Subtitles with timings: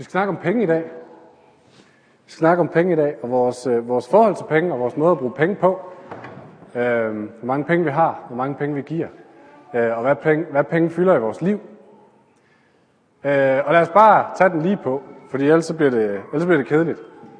[0.00, 0.82] Vi skal snakke om penge i dag.
[2.26, 4.80] Vi skal snakke om penge i dag, og vores, øh, vores forhold til penge, og
[4.80, 5.80] vores måde at bruge penge på.
[6.74, 9.08] Øh, hvor mange penge vi har, hvor mange penge vi giver,
[9.74, 11.60] øh, og hvad penge, hvad penge fylder i vores liv.
[13.24, 16.46] Øh, og lad os bare tage den lige på, fordi ellers så bliver det, ellers
[16.46, 16.98] bliver det kedeligt,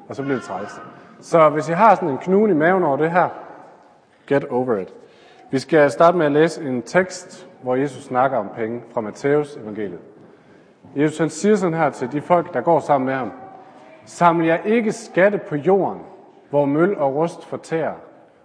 [0.09, 0.81] og så bliver det træls.
[1.19, 3.29] Så hvis I har sådan en knude i maven over det her,
[4.27, 4.93] get over it.
[5.51, 9.57] Vi skal starte med at læse en tekst, hvor Jesus snakker om penge fra Matteus
[9.57, 10.10] evangeliet.
[10.95, 13.31] Jesus han siger sådan her til de folk, der går sammen med ham.
[14.05, 16.01] Saml jer ikke skatte på jorden,
[16.49, 17.93] hvor møl og rust fortærer,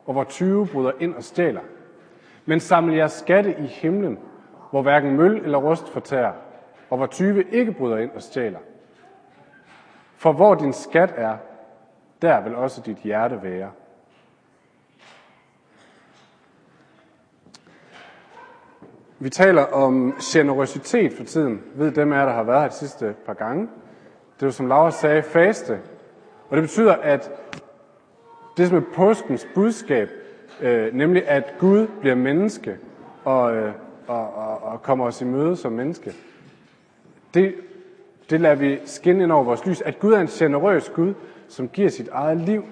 [0.06, 1.60] og hvor tyve bryder ind og stjæler.
[2.44, 4.18] Men saml jer skatte i himlen,
[4.70, 6.32] hvor hverken møl eller rust fortærer,
[6.90, 8.58] og hvor tyve ikke bryder ind og stjæler.
[10.16, 11.36] For hvor din skat er,
[12.22, 13.70] der vil også dit hjerte være.
[19.18, 21.62] Vi taler om generøsitet for tiden.
[21.74, 23.68] Ved dem af jer, der har været her de sidste par gange.
[24.36, 25.78] Det er jo, som Laura sagde, faste.
[26.48, 27.30] Og det betyder, at
[28.56, 30.10] det som er påskens budskab,
[30.60, 32.76] øh, nemlig at Gud bliver menneske
[33.24, 33.72] og, øh,
[34.06, 36.14] og, og, og kommer os i møde som menneske,
[37.34, 37.54] det,
[38.30, 39.80] det lader vi skinne ind over vores lys.
[39.80, 41.14] At Gud er en generøs Gud,
[41.48, 42.64] som giver sit eget liv.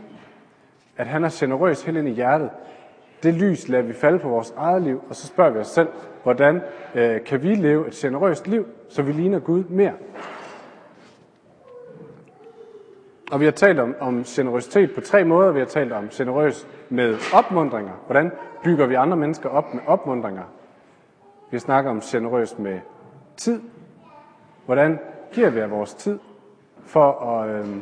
[0.97, 2.51] At han er generøs helt ind i hjertet.
[3.23, 5.89] Det lys lader vi falde på vores eget liv, og så spørger vi os selv,
[6.25, 6.63] hvordan
[6.95, 9.93] øh, kan vi leve et generøst liv, så vi ligner Gud mere.
[13.33, 15.53] Og vi har talt om, om generøsitet på tre måder.
[15.53, 17.93] Vi har talt om generøs med opmundringer.
[18.07, 18.33] Hvordan
[18.65, 20.43] bygger vi andre mennesker op med opmundringer?
[21.51, 22.81] Vi snakker om generøs med
[23.37, 23.61] tid.
[24.67, 24.99] Hvordan
[25.33, 26.19] giver vi af vores tid
[26.87, 27.77] for at øh,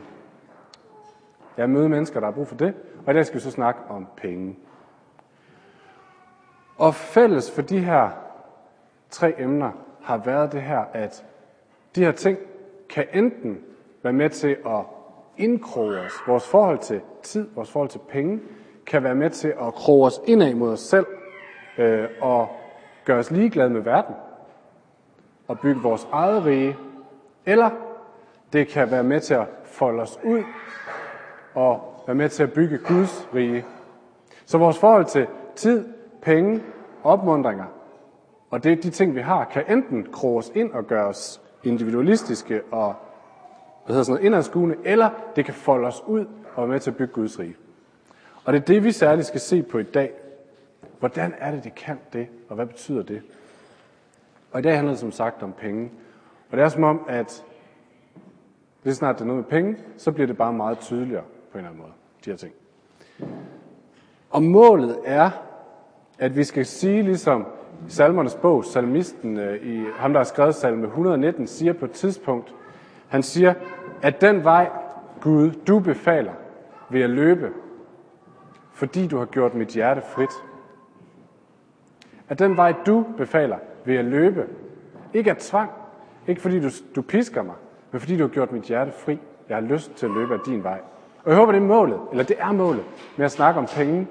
[1.58, 2.74] ja, møde mennesker, der har brug for det?
[3.06, 4.56] Og i dag skal vi så snakke om penge.
[6.78, 8.10] Og fælles for de her
[9.12, 9.70] tre emner
[10.02, 11.24] har været det her, at
[11.94, 12.38] de her ting
[12.88, 13.58] kan enten
[14.02, 14.80] være med til at
[15.36, 16.12] indkroge os.
[16.26, 18.40] Vores forhold til tid, vores forhold til penge,
[18.86, 21.06] kan være med til at kroge os indad mod os selv
[21.78, 22.48] øh, og
[23.04, 24.14] gøre os ligeglade med verden
[25.48, 26.76] og bygge vores eget rige.
[27.46, 27.70] Eller
[28.52, 30.42] det kan være med til at folde os ud
[31.54, 33.64] og være med til at bygge Guds rige.
[34.46, 35.88] Så vores forhold til tid,
[36.22, 36.62] penge,
[37.04, 37.64] opmundringer
[38.52, 42.94] og det, de ting, vi har, kan enten kroges ind og gøres individualistiske og
[43.84, 46.90] hvad hedder sådan noget, indadskuende, eller det kan folde os ud og være med til
[46.90, 47.56] at bygge Guds rige.
[48.44, 50.12] Og det er det, vi særligt skal se på i dag.
[50.98, 53.22] Hvordan er det, det kan det, og hvad betyder det?
[54.52, 55.90] Og i dag handler det som sagt om penge.
[56.50, 57.44] Og det er som om, at
[58.84, 61.64] lige snart det er noget med penge, så bliver det bare meget tydeligere på en
[61.64, 61.92] eller anden måde,
[62.24, 62.52] de her ting.
[64.30, 65.30] Og målet er,
[66.18, 67.46] at vi skal sige ligesom
[67.88, 72.54] salmernes bog, salmisten, øh, i, ham der har skrevet salme 119, siger på et tidspunkt,
[73.08, 73.54] han siger,
[74.02, 74.70] at den vej,
[75.20, 76.32] Gud, du befaler,
[76.90, 77.50] vil jeg løbe,
[78.72, 80.32] fordi du har gjort mit hjerte frit.
[82.28, 84.46] At den vej, du befaler, vil jeg løbe.
[85.14, 85.70] Ikke af tvang,
[86.26, 87.54] ikke fordi du, du pisker mig,
[87.90, 89.18] men fordi du har gjort mit hjerte fri.
[89.48, 90.80] Jeg har lyst til at løbe af din vej.
[91.24, 92.84] Og jeg håber, det er målet, eller det er målet,
[93.16, 94.06] med at snakke om penge,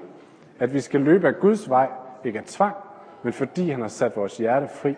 [0.58, 1.88] at vi skal løbe af Guds vej,
[2.24, 2.74] ikke af tvang,
[3.22, 4.94] men fordi han har sat vores hjerte fri.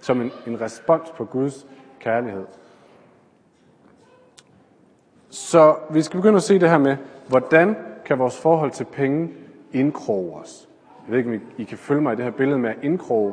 [0.00, 1.66] Som en, en respons på Guds
[2.00, 2.44] kærlighed.
[5.28, 6.96] Så vi skal begynde at se det her med,
[7.28, 9.30] hvordan kan vores forhold til penge
[9.72, 10.68] indkroge os.
[11.06, 13.32] Jeg ved ikke, om I kan følge mig i det her billede med at indkroge,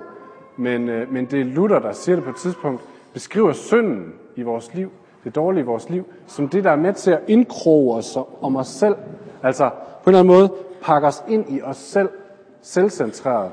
[0.58, 2.82] men, øh, men det er Luther, der siger det på et tidspunkt,
[3.14, 4.92] beskriver synden i vores liv,
[5.24, 8.56] det dårlige i vores liv, som det, der er med til at indkroge os om
[8.56, 8.96] os selv.
[9.44, 9.70] Altså
[10.04, 12.10] på en eller anden måde pakke os ind i os selv,
[12.62, 13.52] selvcentreret,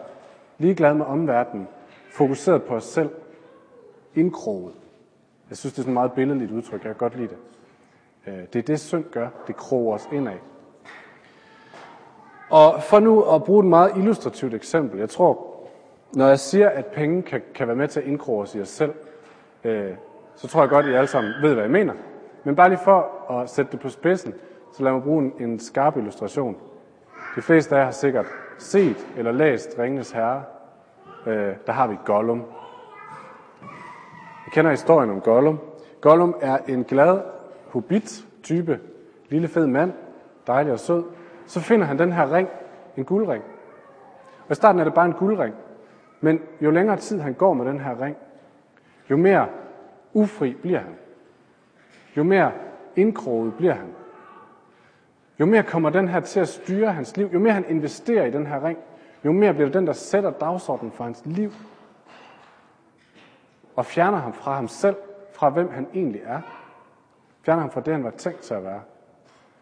[0.58, 1.68] ligeglad med omverdenen,
[2.10, 3.10] fokuseret på os selv,
[4.14, 4.74] indkroget.
[5.50, 6.84] Jeg synes, det er sådan et meget billedligt udtryk.
[6.84, 7.36] Jeg kan godt lide det.
[8.26, 9.28] Øh, det er det, synd gør.
[9.46, 10.36] Det kroger os indad.
[12.50, 14.98] Og for nu at bruge et meget illustrativt eksempel.
[14.98, 15.46] Jeg tror,
[16.12, 18.68] når jeg siger, at penge kan, kan være med til at indkroge os i os
[18.68, 18.94] selv,
[19.64, 19.94] øh,
[20.36, 21.92] så tror jeg godt, at I alle sammen ved, hvad jeg mener.
[22.44, 24.34] Men bare lige for at sætte det på spidsen,
[24.72, 26.56] så lad mig bruge en, en skarp illustration.
[27.36, 28.26] De fleste af jer har sikkert
[28.58, 30.42] set eller læst Ringenes Herre.
[31.26, 32.44] Øh, der har vi Gollum.
[34.46, 35.58] Jeg kender historien om Gollum.
[36.00, 37.20] Gollum er en glad
[37.68, 38.80] hobbit-type,
[39.28, 39.92] lille fed mand,
[40.46, 41.04] dejlig og sød.
[41.46, 42.48] Så finder han den her ring,
[42.96, 43.44] en guldring.
[44.44, 45.54] Og i starten er det bare en guldring.
[46.20, 48.16] Men jo længere tid han går med den her ring,
[49.10, 49.48] jo mere
[50.12, 50.94] ufri bliver han.
[52.16, 52.52] Jo mere
[52.96, 53.94] indkroget bliver han.
[55.40, 58.30] Jo mere kommer den her til at styre hans liv, jo mere han investerer i
[58.30, 58.78] den her ring,
[59.24, 61.52] jo mere bliver det den, der sætter dagsordenen for hans liv.
[63.76, 64.96] Og fjerner ham fra ham selv,
[65.32, 66.40] fra, hvem han egentlig er.
[67.42, 68.82] Fjerner ham fra det, han var tænkt til at være.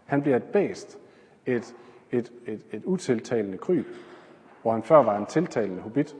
[0.06, 0.98] Han bliver et bæst,
[1.46, 1.74] et,
[2.10, 3.86] et, et, et utiltalende kryb,
[4.62, 6.16] hvor han før var en tiltalende hobbit.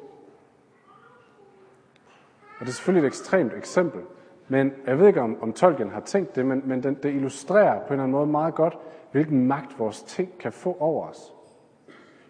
[2.59, 4.01] Og det er selvfølgelig et ekstremt eksempel,
[4.49, 7.81] men jeg ved ikke, om, om Tolkien har tænkt det, men, men den, det illustrerer
[7.81, 8.79] på en eller anden måde meget godt,
[9.13, 11.33] hvilken magt vores ting kan få over os.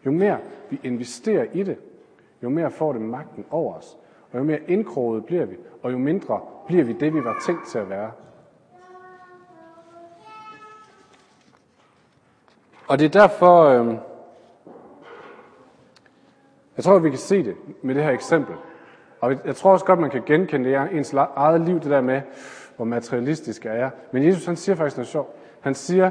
[0.07, 0.39] Jo mere
[0.71, 1.79] vi investerer i det,
[2.43, 3.99] jo mere får det magten over os.
[4.33, 7.67] Og jo mere indkroget bliver vi, og jo mindre bliver vi det, vi var tænkt
[7.67, 8.11] til at være.
[12.89, 13.95] Og det er derfor, øh,
[16.77, 18.55] jeg tror, at vi kan se det med det her eksempel.
[19.25, 22.01] Og jeg tror også godt, man kan genkende det i ens eget liv, det der
[22.01, 22.21] med,
[22.77, 23.91] hvor materialistisk er jeg.
[24.13, 25.29] Men Jesus han siger faktisk noget sjovt.
[25.61, 26.11] Han siger,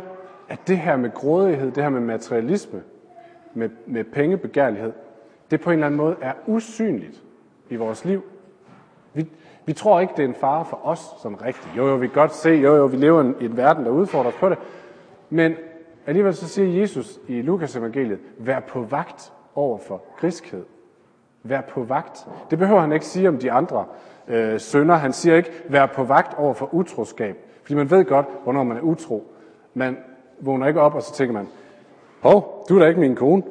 [0.50, 2.82] at det her med grådighed, det her med materialisme,
[3.54, 4.92] med, med pengebegærlighed,
[5.52, 7.24] det på en eller anden måde er usynligt
[7.70, 8.24] i vores liv.
[9.14, 9.30] Vi,
[9.66, 11.78] vi tror ikke, det er en fare for os som rigtigt.
[11.78, 14.32] Jo, jo, vi kan godt se, jo, jo, vi lever i en verden, der udfordrer
[14.32, 14.58] os på det.
[15.30, 15.56] Men
[16.06, 20.64] alligevel så siger Jesus i Lukas evangeliet, vær på vagt over for griskhed.
[21.44, 22.28] Vær på vagt.
[22.50, 23.86] Det behøver han ikke sige om de andre
[24.28, 24.96] øh, sønder.
[24.96, 27.38] Han siger ikke, vær på vagt over for utroskab.
[27.62, 29.32] Fordi man ved godt, hvornår man er utro.
[29.74, 29.98] Man
[30.40, 31.48] vågner ikke op, og så tænker man,
[32.22, 33.44] hov, du er da ikke min kone.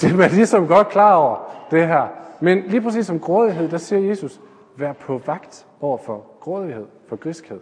[0.00, 2.08] Det er man ligesom godt klar over, det her.
[2.40, 4.40] Men lige præcis som grådighed, der siger Jesus,
[4.76, 7.60] vær på vagt over for grådighed, for griskhed.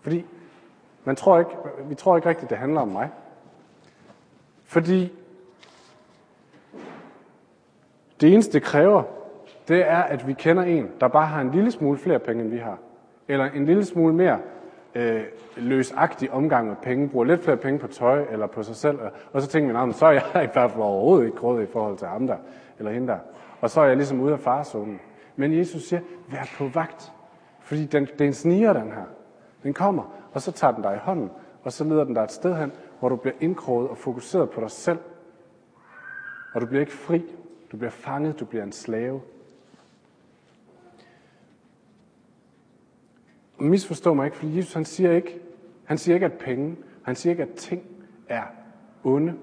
[0.00, 0.24] Fordi
[1.04, 1.50] man tror ikke,
[1.88, 3.10] vi tror ikke rigtigt, det handler om mig.
[4.66, 5.12] Fordi
[8.20, 9.02] det eneste, det kræver,
[9.68, 12.50] det er, at vi kender en, der bare har en lille smule flere penge, end
[12.50, 12.78] vi har.
[13.28, 14.38] Eller en lille smule mere
[14.94, 15.22] øh,
[15.56, 18.98] løsagtig omgang med penge, bruger lidt flere penge på tøj eller på sig selv,
[19.32, 21.96] og så tænker man, så er jeg i hvert fald overhovedet ikke grådig i forhold
[21.96, 22.36] til ham der,
[22.78, 23.18] eller hende der.
[23.60, 25.00] Og så er jeg ligesom ude af farzonen.
[25.36, 26.00] Men Jesus siger,
[26.30, 27.12] vær på vagt,
[27.60, 29.04] fordi den, den sniger, den her.
[29.62, 30.02] Den kommer,
[30.32, 31.30] og så tager den dig i hånden,
[31.62, 34.60] og så leder den dig et sted hen, hvor du bliver indkroget og fokuseret på
[34.60, 34.98] dig selv.
[36.54, 37.22] Og du bliver ikke fri,
[37.72, 39.20] du bliver fanget, du bliver en slave.
[43.58, 45.40] Misforstå mig ikke, for Jesus han siger ikke,
[45.84, 47.82] han siger ikke, at penge, han siger ikke, at ting
[48.28, 48.44] er
[49.04, 49.32] onde.
[49.32, 49.38] Det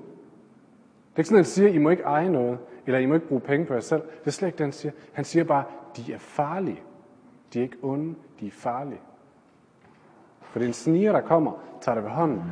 [1.15, 3.13] er ikke sådan, at han siger, at I må ikke eje noget, eller I må
[3.13, 4.01] ikke bruge penge på jer selv.
[4.01, 4.91] Det er slet ikke det, han siger.
[5.13, 6.81] Han siger bare, at de er farlige.
[7.53, 9.01] De er ikke onde, de er farlige.
[10.41, 11.51] For det er en sniger, der kommer,
[11.81, 12.43] tager dig ved hånden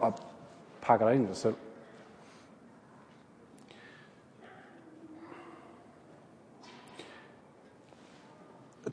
[0.00, 0.14] og
[0.82, 1.54] pakker dig ind i dig selv.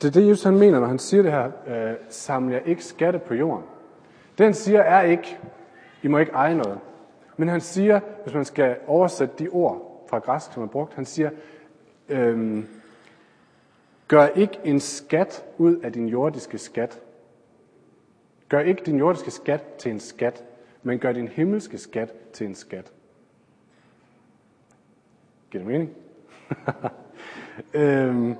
[0.02, 2.84] Det er det, Jesus han mener, når han siger det her, øh, samler jeg ikke
[2.84, 3.64] skatte på jorden.
[4.38, 5.38] Det han siger er ikke,
[6.02, 6.78] I må ikke eje noget.
[7.36, 11.04] Men han siger, hvis man skal oversætte de ord fra græsk, som er brugt, han
[11.04, 11.30] siger,
[12.08, 12.64] øh,
[14.08, 17.00] gør ikke en skat ud af din jordiske skat.
[18.48, 20.44] Gør ikke din jordiske skat til en skat,
[20.82, 22.92] men gør din himmelske skat til en skat.
[25.50, 25.90] Giver det mening?
[27.74, 28.36] øhm,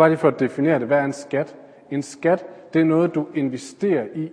[0.00, 1.56] Bare lige for at definere det, hvad er en skat?
[1.90, 4.30] En skat, det er noget, du investerer i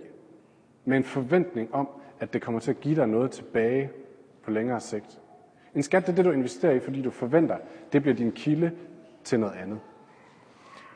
[0.85, 3.91] med en forventning om, at det kommer til at give dig noget tilbage
[4.43, 5.19] på længere sigt.
[5.75, 7.57] En skat, det er det, du investerer i, fordi du forventer,
[7.93, 8.71] det bliver din kilde
[9.23, 9.79] til noget andet.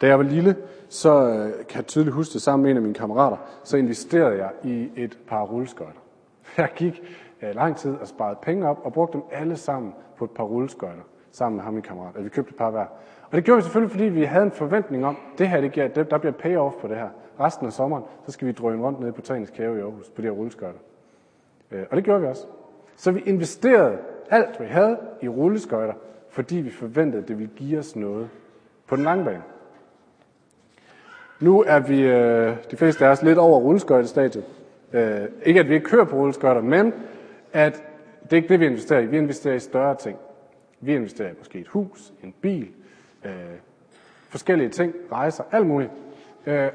[0.01, 0.55] Da jeg var lille,
[0.89, 4.37] så øh, kan jeg tydeligt huske det sammen med en af mine kammerater, så investerede
[4.37, 5.99] jeg i et par rulleskøjter.
[6.57, 7.01] Jeg gik
[7.41, 10.43] øh, lang tid og sparede penge op og brugte dem alle sammen på et par
[10.43, 12.23] rulleskøjter sammen med ham min kammerat.
[12.23, 12.85] Vi købte et par hver.
[13.31, 15.87] Og det gjorde vi selvfølgelig, fordi vi havde en forventning om, det her, det giver,
[15.87, 17.09] der bliver payoff på det her.
[17.39, 20.21] Resten af sommeren, så skal vi drøne rundt nede på Botanisk Have i Aarhus, på
[20.21, 20.79] de her rulleskøjter.
[21.71, 22.45] Øh, og det gjorde vi også.
[22.95, 23.97] Så vi investerede
[24.29, 25.93] alt, hvad vi havde i rulleskøjter,
[26.29, 28.29] fordi vi forventede, at det ville give os noget
[28.87, 29.43] på den lange bane.
[31.39, 34.43] Nu er vi, øh, de fleste af os, lidt over rulleskøjtestadiet.
[34.93, 36.93] Øh, ikke at vi ikke kører på rulleskøjter, men
[37.53, 37.83] at
[38.23, 39.05] det er ikke det, vi investerer i.
[39.05, 40.17] Vi investerer i større ting.
[40.79, 42.67] Vi investerer i måske et hus, en bil,
[43.25, 43.33] øh,
[44.29, 45.91] forskellige ting, rejser, alt muligt.
[46.45, 46.69] Øh,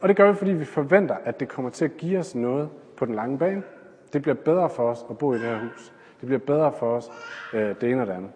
[0.00, 2.68] og det gør vi, fordi vi forventer, at det kommer til at give os noget
[2.96, 3.62] på den lange bane.
[4.12, 5.92] Det bliver bedre for os at bo i det her hus.
[6.20, 7.10] Det bliver bedre for os
[7.54, 8.30] øh, det ene og det andet.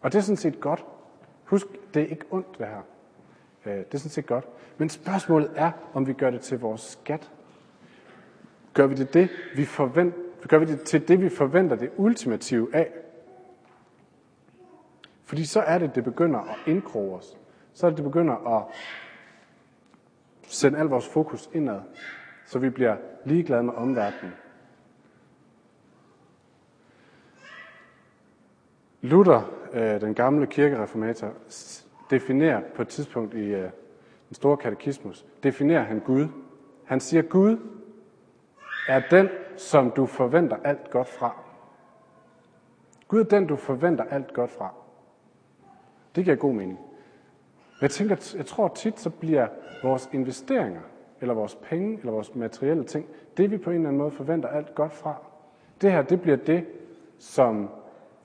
[0.00, 0.84] Og det er sådan set godt.
[1.44, 2.82] Husk, det er ikke ondt, det her.
[3.66, 4.44] Øh, det er sådan set godt.
[4.78, 7.30] Men spørgsmålet er, om vi gør det til vores skat.
[8.74, 10.18] Gør vi det, det vi forventer,
[10.48, 12.90] gør vi det til det, vi forventer det ultimative af?
[15.24, 17.38] Fordi så er det, det begynder at indkroge os.
[17.72, 18.64] Så er det, det begynder at
[20.42, 21.80] sende al vores fokus indad,
[22.46, 24.34] så vi bliver ligeglade med omverdenen.
[29.00, 31.32] Luther, øh, den gamle kirkereformator,
[32.10, 33.70] definerer på et tidspunkt i øh,
[34.28, 36.28] den store katekismus, definerer han Gud.
[36.84, 37.58] Han siger, Gud
[38.88, 41.36] er den, som du forventer alt godt fra.
[43.08, 44.74] Gud er den, du forventer alt godt fra.
[46.16, 46.80] Det giver god mening.
[47.80, 49.46] Jeg tænker, jeg tror tit, så bliver
[49.82, 50.80] vores investeringer,
[51.20, 53.06] eller vores penge, eller vores materielle ting,
[53.36, 55.14] det vi på en eller anden måde forventer alt godt fra.
[55.80, 56.64] Det her, det bliver det,
[57.18, 57.70] som,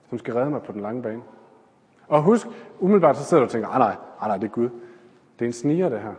[0.09, 1.21] som skal redde mig på den lange bane.
[2.07, 2.47] Og husk,
[2.79, 4.69] umiddelbart så sidder du og tænker, ah, nej, nej, nej, det er Gud.
[5.39, 6.13] Det er en sniger, det her.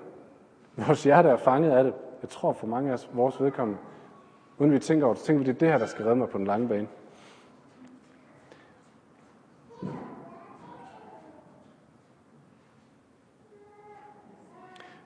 [0.87, 1.95] Vores hjerte er fanget af det.
[2.23, 3.81] Jeg tror for mange af os, vores vedkommende,
[4.59, 6.29] uden vi tænker over det, tænker vi, det er det her, der skal redde mig
[6.29, 6.87] på den lange bane.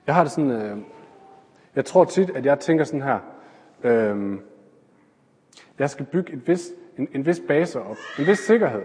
[0.07, 0.77] Jeg har det sådan, øh,
[1.75, 3.19] jeg tror tit, at jeg tænker sådan her,
[3.83, 4.39] øh,
[5.79, 8.81] jeg skal bygge et vis, en, en vis base op, en vis sikkerhed.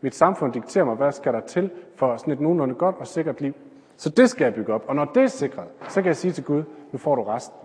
[0.00, 3.40] Mit samfund dikterer mig, hvad skal der til for sådan et nogenlunde godt og sikkert
[3.40, 3.54] liv.
[3.96, 4.84] Så det skal jeg bygge op.
[4.88, 7.56] Og når det er sikret, så kan jeg sige til Gud, nu får du resten.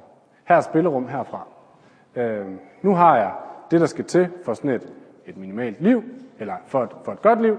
[0.44, 1.48] Her er spillerum herfra.
[2.15, 2.46] Øh,
[2.82, 3.32] nu har jeg
[3.72, 4.94] det, der skal til for sådan et,
[5.25, 6.03] et minimalt liv,
[6.39, 7.58] eller for et, for et godt liv,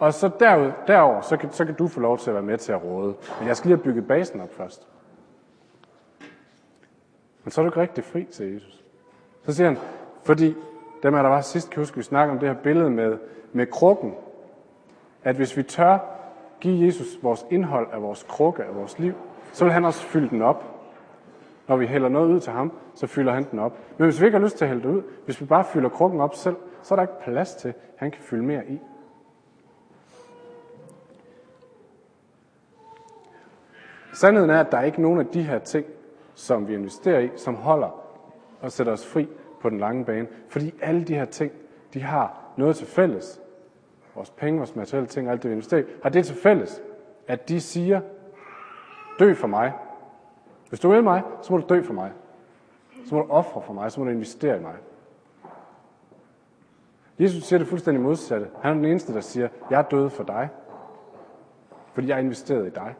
[0.00, 2.58] og så derud, derover, så kan, så kan du få lov til at være med
[2.58, 3.14] til at råde.
[3.38, 4.88] Men jeg skal lige have bygget basen op først.
[7.44, 8.84] Men så er du ikke rigtig fri, til Jesus.
[9.46, 9.78] Så siger han,
[10.24, 10.54] fordi
[11.02, 13.18] dem er der var sidst, kan huske, vi snakkede om det her billede med,
[13.52, 14.14] med krukken,
[15.24, 15.98] at hvis vi tør
[16.60, 19.12] give Jesus vores indhold af vores krukke, af vores liv,
[19.52, 20.64] så vil han også fylde den op.
[21.68, 23.78] Når vi hælder noget ud til ham, så fylder han den op.
[23.98, 25.88] Men hvis vi ikke har lyst til at hælde det ud, hvis vi bare fylder
[25.88, 28.80] krukken op selv, så er der ikke plads til, at han kan fylde mere i.
[34.12, 35.86] Sandheden er, at der er ikke nogen af de her ting,
[36.34, 38.00] som vi investerer i, som holder
[38.60, 39.28] og sætter os fri
[39.60, 40.28] på den lange bane.
[40.48, 41.52] Fordi alle de her ting,
[41.94, 43.40] de har noget til fælles.
[44.14, 46.82] Vores penge, vores materielle ting, alt det vi investerer i, har det til fælles,
[47.28, 48.00] at de siger,
[49.18, 49.72] dø for mig.
[50.68, 52.12] Hvis du vil mig, så må du dø for mig.
[53.06, 54.74] Så må du ofre for mig, så må du investere i mig.
[57.18, 58.48] Jesus siger det fuldstændig modsatte.
[58.62, 60.48] Han er den eneste, der siger, jeg er død for dig.
[61.92, 62.94] Fordi jeg har investeret i dig.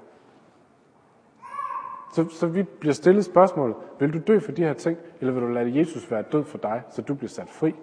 [2.12, 5.42] Så, så vi bliver stillet spørgsmålet, vil du dø for de her ting, eller vil
[5.42, 7.74] du lade Jesus være død for dig, så du bliver sat fri?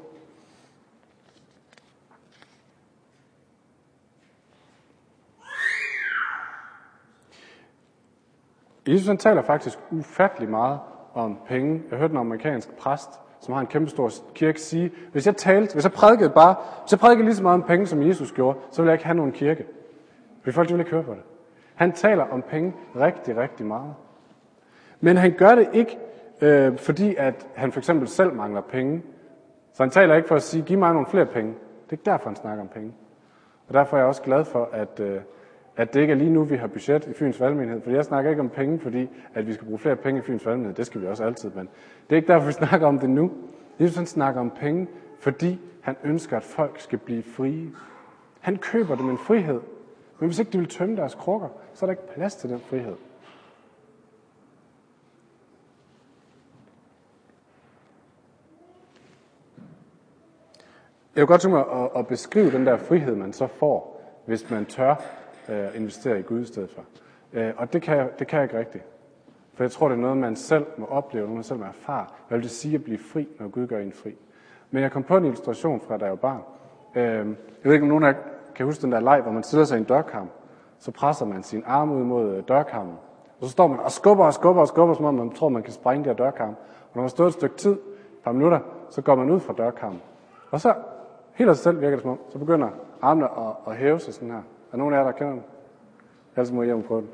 [8.88, 10.80] Jesus han taler faktisk ufattelig meget
[11.14, 11.84] om penge.
[11.92, 13.10] Jeg hørte en amerikansk præst,
[13.42, 16.92] som har en kæmpe stor kirke, sige, hvis jeg talte, hvis jeg prædikede bare, hvis
[16.92, 19.18] jeg prædikede lige så meget om penge, som Jesus gjorde, så ville jeg ikke have
[19.18, 19.66] nogen kirke.
[20.44, 21.22] For folk ville ikke høre på det.
[21.76, 23.94] Han taler om penge rigtig, rigtig meget.
[25.00, 25.98] Men han gør det ikke,
[26.42, 29.04] øh, fordi at han for eksempel selv mangler penge.
[29.74, 31.52] Så han taler ikke for at sige, giv mig nogle flere penge.
[31.52, 32.94] Det er ikke derfor, han snakker om penge.
[33.68, 35.22] Og derfor er jeg også glad for, at, øh,
[35.78, 37.82] at det ikke er lige nu, vi har budget i Fyns Valgmenighed.
[37.82, 40.46] For jeg snakker ikke om penge, fordi at vi skal bruge flere penge i Fyns
[40.46, 40.76] Valgmenighed.
[40.76, 41.70] Det skal vi også altid, men
[42.10, 43.32] det er ikke derfor, vi snakker om det nu.
[43.80, 44.88] Jesus han snakker om penge,
[45.20, 47.70] fordi han ønsker, at folk skal blive frie.
[48.40, 49.60] Han køber dem en frihed.
[50.20, 52.60] Men hvis ikke de vil tømme deres krukker, så er der ikke plads til den
[52.60, 52.96] frihed.
[61.18, 64.50] Jeg kunne godt tænke mig at, at beskrive den der frihed, man så får, hvis
[64.50, 64.96] man tør
[65.50, 66.82] øh, investere i Gud i stedet for.
[67.34, 68.84] Øh, og det kan, jeg, det kan jeg ikke rigtigt.
[69.54, 72.06] For jeg tror, det er noget, man selv må opleve, noget man selv må erfare.
[72.28, 74.16] Hvad vil det sige at blive fri, når Gud gør en fri?
[74.72, 76.42] Men jeg kom på en illustration fra, da jeg var barn.
[76.96, 77.26] Øh, jeg
[77.64, 78.18] ved ikke, om nogen af jer
[78.56, 80.32] kan huske den der leg, hvor man stiller sig i en dørkamp.
[80.80, 82.96] Så presser man sin arm ud mod øh, dørkampen.
[83.40, 85.64] Og så står man og skubber og skubber og skubber, som om man tror, man
[85.64, 86.58] kan sprænge der dørkamp.
[86.60, 88.60] Og når man har stået et stykke tid, et par minutter,
[88.90, 90.02] så går man ud fra dørkampen.
[90.52, 90.74] Og så
[91.38, 92.70] Helt af sig selv virker det som om, så begynder
[93.02, 94.42] armene at, at hæve sig sådan her.
[94.72, 95.44] Er nogen af jer, der kender den?
[96.36, 97.10] Ellers må I hjem prøve den.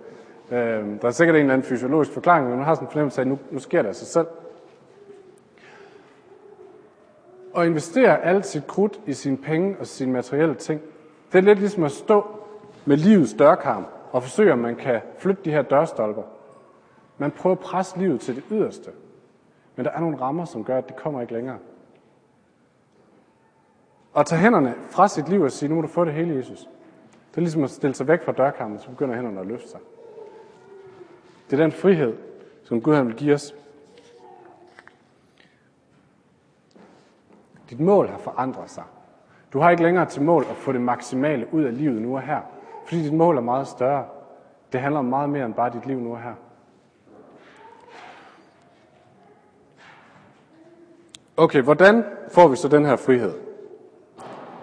[0.58, 3.22] Øh, der er sikkert en eller anden fysiologisk forklaring, men man har sådan en fornemmelse
[3.22, 4.27] af, at nu, nu sker det af sig selv.
[7.58, 10.82] At investere alt sit krudt i sine penge og sine materielle ting,
[11.32, 12.25] det er lidt ligesom at stå
[12.86, 16.24] med livets dørkarm og forsøge, om man kan flytte de her dørstolper.
[17.18, 18.92] Man prøver at presse livet til det yderste.
[19.75, 21.58] Men der er nogle rammer, som gør, at det kommer ikke længere.
[24.13, 26.60] Og tage hænderne fra sit liv og sige, nu må du få det hele, Jesus.
[27.32, 29.79] Det er ligesom at stille sig væk fra dørkarmen, så begynder hænderne at løfte sig.
[31.50, 32.13] Det er den frihed,
[32.63, 33.55] som Gud han vil give os.
[37.70, 38.84] Dit mål har forandret sig.
[39.53, 42.22] Du har ikke længere til mål at få det maksimale ud af livet nu og
[42.22, 42.41] her.
[42.86, 44.05] Fordi dit mål er meget større.
[44.72, 46.34] Det handler om meget mere end bare dit liv nu og her.
[51.38, 53.42] Okay, hvordan får vi så den her frihed?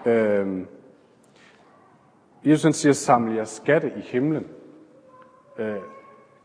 [0.05, 0.65] Øh,
[2.45, 4.47] Jesus han siger, samle jer skatte i himlen.
[5.57, 5.75] Øh,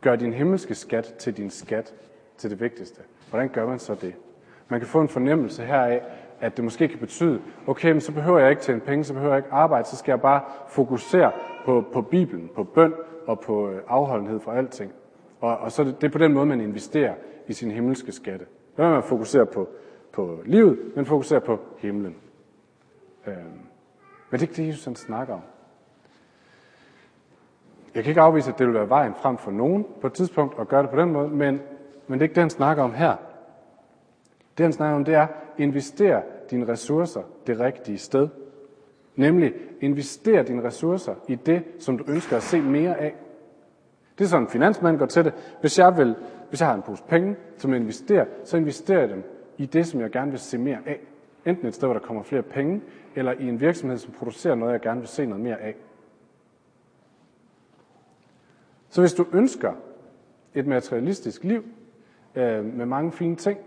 [0.00, 1.94] gør din himmelske skat til din skat,
[2.36, 3.02] til det vigtigste.
[3.30, 4.14] Hvordan gør man så det?
[4.68, 6.02] Man kan få en fornemmelse heraf,
[6.40, 9.34] at det måske kan betyde, okay, men så behøver jeg ikke tjene penge, så behøver
[9.34, 11.32] jeg ikke arbejde, så skal jeg bare fokusere
[11.64, 12.94] på, på Bibelen, på bøn
[13.26, 14.92] og på øh, afholdenhed for alting.
[15.40, 17.14] Og, og så det, det er på den måde, man investerer
[17.46, 18.46] i sin himmelske skatte.
[18.76, 19.68] Det er man fokuserer på,
[20.12, 22.16] på livet, men fokuserer på himlen.
[23.26, 23.36] Øhm,
[24.30, 25.40] men det er ikke det, Jesus han snakker om.
[27.94, 30.60] Jeg kan ikke afvise, at det vil være vejen frem for nogen på et tidspunkt
[30.60, 31.60] at gøre det på den måde, men,
[32.06, 33.16] men det er ikke det, han snakker om her.
[34.58, 35.26] Det, han snakker om, det er,
[35.58, 38.28] investere dine ressourcer det rigtige sted.
[39.16, 43.14] Nemlig, investere dine ressourcer i det, som du ønsker at se mere af.
[44.18, 45.32] Det er sådan, en finansmand går til det.
[45.60, 46.16] Hvis jeg, vil,
[46.48, 49.24] hvis jeg har en pose penge, som jeg investerer, så investerer jeg dem
[49.56, 51.00] i det, som jeg gerne vil se mere af.
[51.46, 52.82] Enten et sted, hvor der kommer flere penge,
[53.14, 55.76] eller i en virksomhed, som producerer noget, jeg gerne vil se noget mere af.
[58.88, 59.72] Så hvis du ønsker
[60.54, 61.64] et materialistisk liv
[62.34, 63.58] øh, med mange fine ting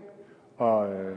[0.58, 1.16] og, øh,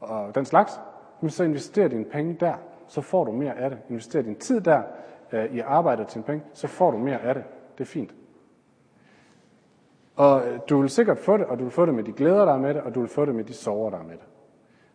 [0.00, 0.80] og den slags,
[1.28, 2.54] så investerer dine penge der,
[2.88, 3.78] så får du mere af det.
[3.88, 4.82] Investerer din tid der
[5.32, 7.44] øh, i arbejde til penge, så får du mere af det.
[7.78, 8.14] Det er fint.
[10.16, 12.44] Og øh, du vil sikkert få det, og du vil få det med de glæder,
[12.44, 14.12] der er med det, og du vil få det med de sorger, der er med
[14.12, 14.26] det.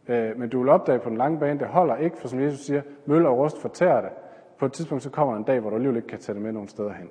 [0.08, 2.60] Øh, men du vil opdage på den lange bane, det holder ikke, for som Jesus
[2.60, 4.10] siger, møl og rust fortærer det.
[4.58, 6.52] På et tidspunkt så kommer en dag, hvor du alligevel ikke kan tage det med
[6.52, 7.10] nogen steder hen.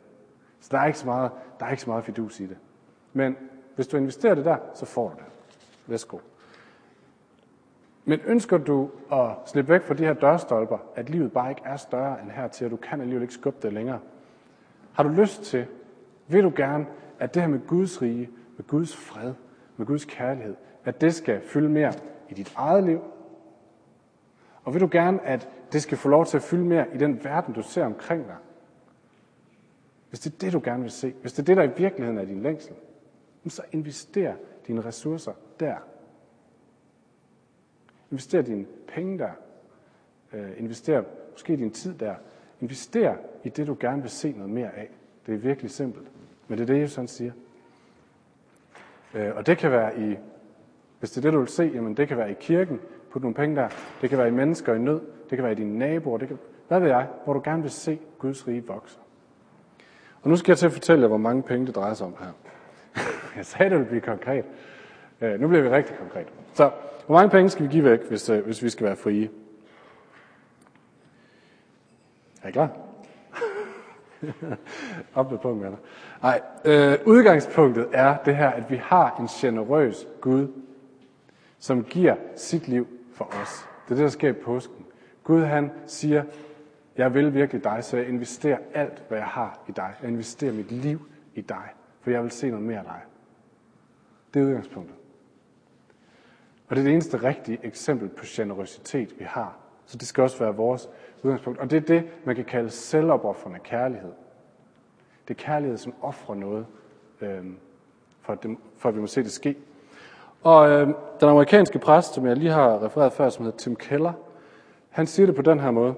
[0.61, 1.30] Så der er ikke så meget,
[1.61, 2.56] der er ikke så meget fidus i det.
[3.12, 3.37] Men
[3.75, 5.25] hvis du investerer det der, så får du det.
[5.87, 6.18] Værsgo.
[8.04, 11.76] Men ønsker du at slippe væk fra de her dørstolper, at livet bare ikke er
[11.76, 13.99] større end her til, at du kan alligevel ikke skubbe det længere?
[14.92, 15.66] Har du lyst til,
[16.28, 16.87] vil du gerne,
[17.18, 19.32] at det her med Guds rige, med Guds fred,
[19.76, 20.54] med Guds kærlighed,
[20.85, 21.92] at det skal fylde mere
[22.30, 23.00] i dit eget liv?
[24.64, 27.25] Og vil du gerne, at det skal få lov til at fylde mere i den
[27.25, 28.37] verden, du ser omkring dig?
[30.08, 32.18] Hvis det er det, du gerne vil se, hvis det er det, der i virkeligheden
[32.18, 32.75] er din længsel,
[33.49, 34.34] så invester
[34.66, 35.76] dine ressourcer der.
[38.10, 39.30] Invester dine penge der.
[40.32, 42.14] Øh, invester måske din tid der.
[42.60, 44.90] Invester i det, du gerne vil se noget mere af.
[45.26, 46.08] Det er virkelig simpelt.
[46.49, 47.32] Men det er det, Jesus han siger.
[49.14, 50.16] Øh, og det kan være i,
[51.00, 53.34] hvis det er det, du vil se, jamen det kan være i kirken, put nogle
[53.34, 53.69] penge der.
[54.00, 55.00] Det kan være i mennesker i nød.
[55.30, 56.19] Det kan være i dine naboer.
[56.19, 58.99] Det kan, hvad ved jeg, hvor du gerne vil se Guds rige vokse.
[60.23, 62.17] Og nu skal jeg til at fortælle jer, hvor mange penge det drejer sig om
[62.21, 62.32] her.
[63.36, 64.45] jeg sagde, det ville blive konkret.
[65.21, 66.26] Øh, nu bliver vi rigtig konkret.
[66.54, 66.71] Så,
[67.06, 69.30] hvor mange penge skal vi give væk, hvis, øh, hvis vi skal være frie?
[72.43, 72.71] Er I klar?
[75.15, 75.67] Op med punkt.
[76.23, 80.49] Nej, øh, udgangspunktet er det her, at vi har en generøs Gud,
[81.60, 83.68] som giver sit liv for os.
[83.84, 84.86] Det er det, der sker i påsken.
[85.25, 86.25] Gud han siger,
[86.96, 89.94] jeg vil virkelig dig, så jeg investerer alt, hvad jeg har i dig.
[90.02, 91.00] Jeg investerer mit liv
[91.34, 91.68] i dig,
[92.00, 93.00] for jeg vil se noget mere af dig.
[94.34, 94.96] Det er udgangspunktet.
[96.68, 99.58] Og det er det eneste rigtige eksempel på generøsitet, vi har.
[99.86, 100.88] Så det skal også være vores
[101.23, 101.58] udgangspunkt.
[101.58, 104.12] Og det er det, man kan kalde selvopoffrende kærlighed.
[105.28, 106.66] Det er kærlighed, som offrer noget,
[107.20, 107.44] øh,
[108.20, 109.56] for, at det, for at vi må se det ske.
[110.42, 110.86] Og øh,
[111.20, 114.12] den amerikanske præst, som jeg lige har refereret før, som hedder Tim Keller,
[114.90, 115.94] han siger det på den her måde.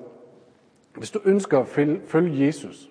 [0.97, 1.69] Hvis du ønsker at
[2.07, 2.91] følge Jesus,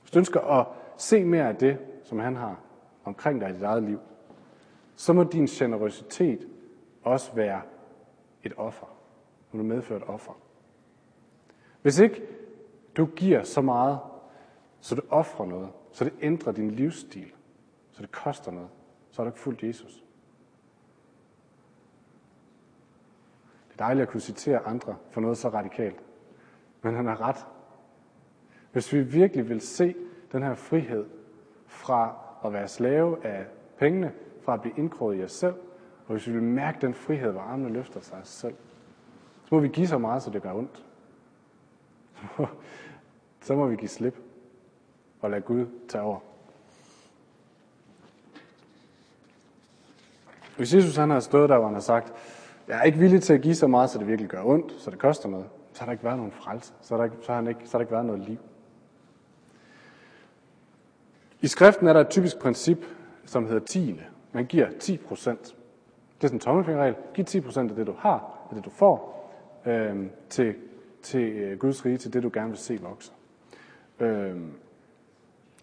[0.00, 0.66] hvis du ønsker at
[0.96, 2.56] se mere af det, som han har
[3.04, 3.98] omkring dig i dit eget liv,
[4.96, 6.48] så må din generøsitet
[7.02, 7.60] også være
[8.44, 8.86] et offer.
[9.52, 10.32] Må du medføre et offer.
[11.82, 12.22] Hvis ikke
[12.96, 13.98] du giver så meget,
[14.80, 17.32] så du offrer noget, så det ændrer din livsstil,
[17.92, 18.68] så det koster noget,
[19.10, 20.04] så har du ikke fulgt Jesus.
[23.74, 26.00] Det er dejligt at kunne citere andre for noget så radikalt.
[26.82, 27.46] Men han har ret.
[28.72, 29.94] Hvis vi virkelig vil se
[30.32, 31.06] den her frihed
[31.66, 33.46] fra at være slave af
[33.78, 35.54] pengene, fra at blive indkroget i os selv,
[36.06, 38.54] og hvis vi vil mærke den frihed, hvor armene løfter sig af os selv,
[39.44, 40.84] så må vi give så meget, så det gør ondt.
[43.40, 44.18] Så må vi give slip
[45.20, 46.18] og lade Gud tage over.
[50.56, 52.12] Hvis Jesus han har stået der, hvor han har sagt,
[52.68, 54.90] jeg er ikke villig til at give så meget, så det virkelig gør ondt, så
[54.90, 56.72] det koster noget, så har der ikke været nogen frelse.
[56.80, 58.38] Så har der ikke, så har han ikke, så har der ikke været noget liv.
[61.40, 62.78] I skriften er der et typisk princip,
[63.24, 64.02] som hedder tiende.
[64.32, 65.42] Man giver 10 procent.
[66.16, 66.94] Det er sådan en tommelfingerregel.
[67.14, 69.30] Giv 10 procent af det, du har, af det, du får,
[69.66, 70.54] øh, til,
[71.02, 73.12] til øh, Guds rige, til det, du gerne vil se vokse.
[74.00, 74.36] Øh,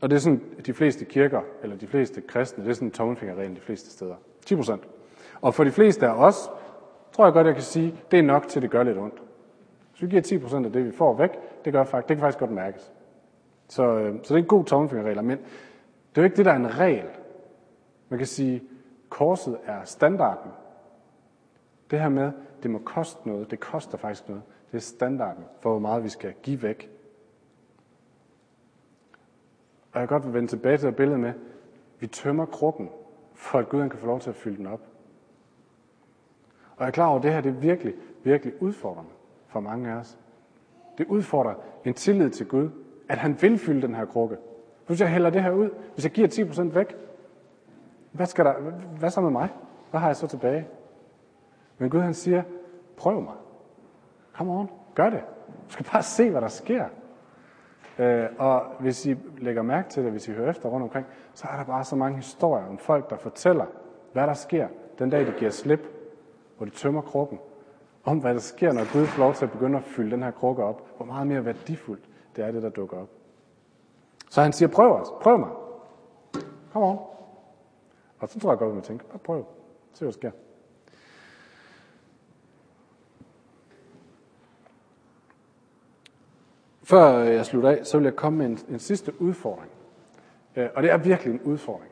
[0.02, 2.92] og det er sådan, de fleste kirker, eller de fleste kristne, det er sådan en
[2.92, 4.16] tommelfingerregel de fleste steder.
[4.46, 4.84] 10 procent.
[5.42, 6.50] Og for de fleste af os,
[7.12, 9.22] tror jeg godt, jeg kan sige, det er nok til, det gør lidt ondt.
[9.92, 11.30] Hvis vi giver 10% af det, vi får væk,
[11.66, 12.94] det, gør faktisk, det kan faktisk godt mærkes.
[13.68, 15.24] Så, øh, så det er en god tommelfingerregel.
[15.24, 17.10] Men Det er jo ikke det, der er en regel.
[18.10, 18.64] Man kan sige,
[19.10, 20.52] korset er standarden.
[21.92, 22.32] Det her med,
[22.64, 24.44] det må koste noget, det koster faktisk noget.
[24.72, 26.90] Det er standarden for, hvor meget vi skal give væk.
[29.92, 31.34] Og jeg kan godt vende tilbage til det billede med,
[32.00, 32.90] vi tømmer krukken,
[33.34, 34.82] for at Gud kan få lov til at fylde den op.
[36.82, 39.10] Og jeg er klar over, at det her det er virkelig, virkelig udfordrende
[39.48, 40.18] for mange af os.
[40.98, 41.54] Det udfordrer
[41.86, 42.70] en tillid til Gud,
[43.10, 44.38] at han vil fylde den her krukke.
[44.88, 46.96] Hvis jeg hælder det her ud, hvis jeg giver 10% væk,
[48.12, 48.54] hvad, skal der,
[49.00, 49.50] hvad så med mig?
[49.92, 50.68] Hvad har jeg så tilbage?
[51.78, 52.44] Men Gud han siger,
[52.98, 53.36] prøv mig.
[54.34, 55.24] Kom on, gør det.
[55.68, 56.86] Du skal bare se, hvad der sker.
[58.00, 61.48] Øh, og hvis I lægger mærke til det, hvis I hører efter rundt omkring, så
[61.52, 63.66] er der bare så mange historier om folk, der fortæller,
[64.14, 64.68] hvad der sker
[65.00, 66.01] den dag, de giver slip,
[66.62, 67.40] hvor det tømmer krukken.
[68.04, 70.32] Om hvad der sker, når Gud får lov til at begynde at fylde den her
[70.32, 70.98] krukke op.
[70.98, 73.10] Hvor meget mere værdifuldt det er det, der dukker op.
[74.30, 75.50] Så han siger, prøv os, prøv mig.
[76.74, 76.98] Kom on.
[78.20, 79.46] Og så tror jeg godt, at man tænker, bare prøv.
[79.94, 80.32] Se, hvad der sker.
[86.84, 89.72] Før jeg slutter af, så vil jeg komme med en, en sidste udfordring.
[90.56, 91.92] Øh, og det er virkelig en udfordring.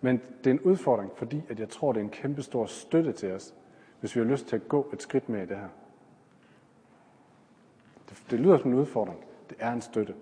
[0.00, 3.12] Men det er en udfordring, fordi at jeg tror, det er en kæmpe stor støtte
[3.12, 3.54] til os,
[4.00, 5.68] hvis vi har lyst til at gå et skridt med i det her.
[8.08, 9.18] Det, det lyder som en udfordring.
[9.50, 10.14] Det er en støtte.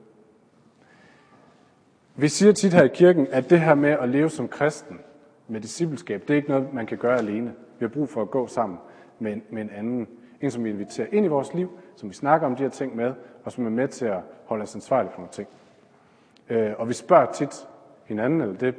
[2.16, 5.00] Vi siger tit her i kirken, at det her med at leve som kristen
[5.48, 7.54] med discipleskab, det er ikke noget, man kan gøre alene.
[7.78, 8.78] Vi har brug for at gå sammen
[9.18, 10.08] med en, med en anden.
[10.40, 12.96] En, som vi inviterer ind i vores liv, som vi snakker om de her ting
[12.96, 15.48] med, og som er med til at holde os ansvarlige for nogle ting.
[16.48, 17.68] Øh, og vi spørger tit
[18.04, 18.74] hinanden, eller det,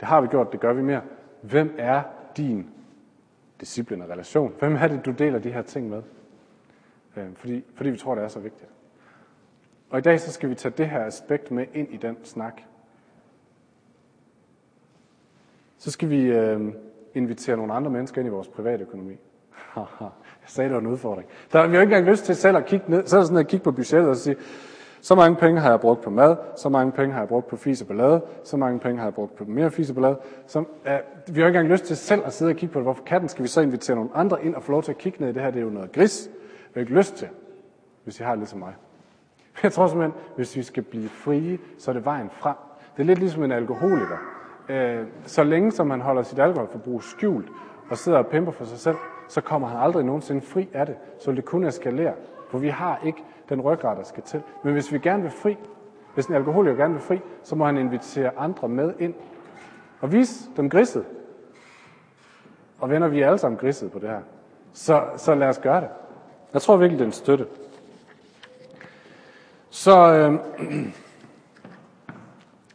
[0.00, 1.00] det har vi gjort, det gør vi mere.
[1.40, 2.02] Hvem er
[2.36, 2.70] din
[3.60, 4.54] disciplin og relation?
[4.58, 6.02] Hvem er det, du deler de her ting med?
[7.16, 8.70] Øhm, fordi, fordi vi tror, det er så vigtigt.
[9.90, 12.62] Og i dag så skal vi tage det her aspekt med ind i den snak.
[15.78, 16.60] Så skal vi øh,
[17.14, 19.16] invitere nogle andre mennesker ind i vores private økonomi.
[20.42, 21.28] Jeg sagde, det var en udfordring.
[21.52, 23.64] Der, vi har ikke engang lyst til selv at kigge ned, så sådan at kigge
[23.64, 24.36] på budgettet og sige,
[25.00, 27.56] så mange penge har jeg brugt på mad, så mange penge har jeg brugt på
[27.56, 30.18] fis og ballade, så mange penge har jeg brugt på mere fis og ballade.
[30.46, 30.64] Så, øh,
[31.34, 32.84] vi har ikke engang lyst til selv at sidde og kigge på det.
[32.84, 35.20] Hvorfor katten skal vi så invitere nogle andre ind og få lov til at kigge
[35.20, 35.50] ned i det her?
[35.50, 36.30] Det er jo noget gris.
[36.68, 37.28] Vi har ikke lyst til,
[38.04, 38.74] hvis I har det ligesom mig.
[39.62, 42.56] Jeg tror simpelthen, hvis vi skal blive frie, så er det vejen frem.
[42.96, 44.18] Det er lidt ligesom en alkoholiker.
[44.68, 47.48] Øh, så længe som han holder sit alkoholforbrug skjult
[47.90, 48.96] og sidder og pimper for sig selv,
[49.28, 50.96] så kommer han aldrig nogensinde fri af det.
[51.18, 52.12] Så vil det kun eskalere.
[52.50, 54.42] For vi har ikke den ryggrad, der skal til.
[54.62, 55.56] Men hvis vi gerne vil fri,
[56.14, 59.14] hvis en alkoholiker gerne vil fri, så må han invitere andre med ind
[60.00, 61.04] og vise dem griset.
[62.78, 64.20] Og venner, vi er alle sammen griset på det her.
[64.72, 65.88] Så, så lad os gøre det.
[66.52, 67.46] Jeg tror virkelig, det er en støtte.
[69.70, 70.38] Så øh,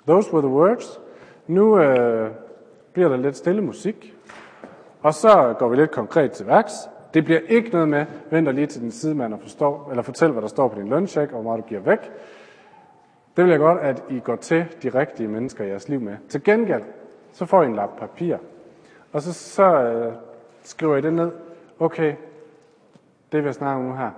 [0.08, 1.00] those were the words.
[1.48, 2.32] Nu øh,
[2.94, 4.14] bliver der lidt stille musik.
[5.02, 6.74] Og så går vi lidt konkret til værks.
[7.16, 10.42] Det bliver ikke noget med, venter lige til din sidemand og forstår, eller fortæl, hvad
[10.42, 12.12] der står på din løncheck, og hvor meget du giver væk.
[13.38, 16.18] Det vil jeg godt, at I går til de rigtige mennesker i jeres liv med.
[16.30, 16.84] Til gengæld,
[17.34, 18.38] så får I en lap papir.
[19.12, 20.14] Og så, så øh,
[20.64, 21.32] skriver I det ned.
[21.80, 22.16] Okay,
[23.32, 24.12] det vil jeg snakke om nu her.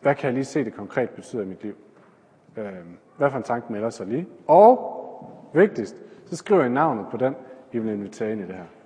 [0.00, 1.74] Hvad kan jeg lige se det konkret betyder i mit liv?
[2.56, 2.72] Øh,
[3.16, 4.26] hvad for en tanke melder sig lige?
[4.46, 4.94] Og
[5.52, 7.36] vigtigst, så skriver I navnet på den,
[7.72, 8.77] I vil invitere ind i det her.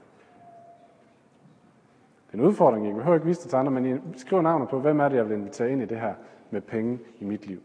[2.35, 5.01] En udfordring, jeg behøver ikke vise det til andre, men I skriver navnet på, hvem
[5.01, 6.14] er det, jeg vil invitere ind i det her
[6.51, 7.61] med penge i mit liv.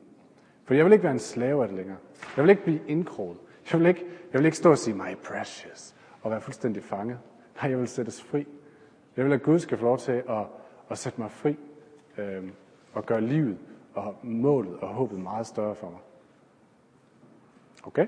[0.63, 1.97] For jeg vil ikke være en slave af det længere.
[2.37, 3.37] Jeg vil ikke blive indkroget.
[3.71, 7.19] Jeg vil ikke, jeg vil ikke stå og sige, my precious, og være fuldstændig fanget.
[7.61, 8.47] Nej, jeg vil sættes fri.
[9.17, 10.45] Jeg vil, at Gud skal få lov til at,
[10.89, 11.57] at sætte mig fri,
[12.17, 12.43] øh,
[12.93, 13.57] og gøre livet
[13.93, 15.99] og målet og håbet meget større for mig.
[17.83, 18.07] Okay?